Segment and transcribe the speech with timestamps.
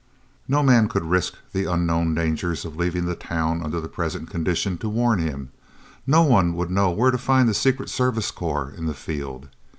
[0.47, 4.79] No man could risk the unknown dangers of leaving the town under the present conditions
[4.79, 5.51] to warn him;
[6.07, 9.49] no one would know where to find the Secret Service Corps in the field.